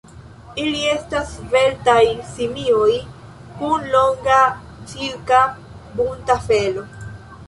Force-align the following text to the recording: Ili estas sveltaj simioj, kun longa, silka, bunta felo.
Ili 0.61 0.79
estas 0.91 1.33
sveltaj 1.33 2.05
simioj, 2.37 2.93
kun 3.59 3.85
longa, 3.97 4.39
silka, 4.95 5.43
bunta 6.01 6.39
felo. 6.47 6.87